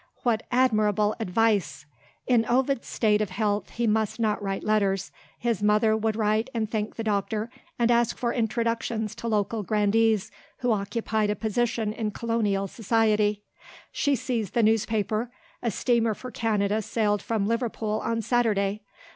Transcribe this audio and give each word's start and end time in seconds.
what 0.23 0.41
admirable 0.51 1.15
advice! 1.19 1.85
In 2.25 2.43
Ovid's 2.49 2.87
state 2.87 3.21
of 3.21 3.29
health 3.29 3.69
he 3.69 3.85
must 3.85 4.19
not 4.19 4.41
write 4.41 4.63
letters; 4.63 5.11
his 5.37 5.61
mother 5.61 5.95
would 5.95 6.15
write 6.15 6.49
and 6.55 6.67
thank 6.71 6.95
the 6.95 7.03
doctor, 7.03 7.51
and 7.77 7.91
ask 7.91 8.17
for 8.17 8.33
introductions 8.33 9.13
to 9.13 9.27
local 9.27 9.61
grandees 9.61 10.31
who 10.61 10.71
occupied 10.71 11.29
a 11.29 11.35
position 11.35 11.93
in 11.93 12.09
colonial 12.09 12.67
society. 12.67 13.43
She 13.91 14.15
seized 14.15 14.55
the 14.55 14.63
newspaper: 14.63 15.29
a 15.61 15.69
steamer 15.69 16.15
for 16.15 16.31
Canada 16.31 16.81
sailed 16.81 17.21
from 17.21 17.45
Liverpool 17.45 18.01
on 18.03 18.23
Saturday. 18.23 18.81